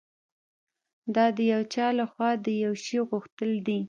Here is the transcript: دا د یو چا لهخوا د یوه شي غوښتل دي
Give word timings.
دا 1.15 1.25
د 1.37 1.39
یو 1.53 1.61
چا 1.73 1.87
لهخوا 1.97 2.29
د 2.45 2.47
یوه 2.63 2.77
شي 2.85 2.99
غوښتل 3.09 3.51
دي 3.67 3.79